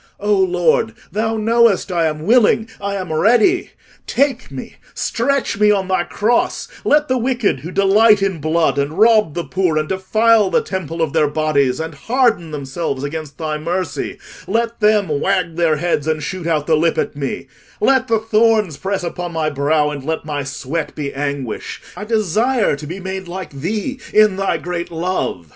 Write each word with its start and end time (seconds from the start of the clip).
O 0.19 0.33
Lord, 0.35 0.95
thou 1.11 1.37
knowest 1.37 1.91
I 1.91 2.07
am 2.07 2.25
willing—I 2.25 2.95
am 2.95 3.13
ready. 3.13 3.69
Take 4.07 4.49
me, 4.49 4.77
stretch 4.95 5.59
me 5.59 5.69
on 5.69 5.87
thy 5.89 6.05
cross: 6.05 6.67
let 6.83 7.07
the 7.07 7.19
wicked 7.19 7.59
who 7.59 7.69
delight 7.69 8.23
in 8.23 8.39
blood, 8.41 8.79
and 8.79 8.97
rob 8.97 9.35
the 9.35 9.43
poor, 9.43 9.77
and 9.77 9.87
defile 9.87 10.49
the 10.49 10.63
temple 10.63 11.03
of 11.03 11.13
their 11.13 11.27
bodies, 11.27 11.79
and 11.79 11.93
harden 11.93 12.49
themselves 12.49 13.03
against 13.03 13.37
thy 13.37 13.59
mercy—let 13.59 14.79
them 14.79 15.07
wag 15.07 15.55
their 15.55 15.75
heads 15.75 16.07
and 16.07 16.23
shoot 16.23 16.47
out 16.47 16.65
the 16.65 16.75
lip 16.75 16.97
at 16.97 17.15
me: 17.15 17.45
let 17.79 18.07
the 18.07 18.17
thorns 18.17 18.77
press 18.77 19.03
upon 19.03 19.31
my 19.33 19.51
brow, 19.51 19.91
and 19.91 20.03
let 20.03 20.25
my 20.25 20.43
sweat 20.43 20.95
be 20.95 21.13
anguish—I 21.13 22.05
desire 22.05 22.75
to 22.75 22.87
be 22.87 22.99
made 22.99 23.27
like 23.27 23.51
thee 23.51 23.99
in 24.11 24.37
thy 24.37 24.57
great 24.57 24.89
love. 24.89 25.49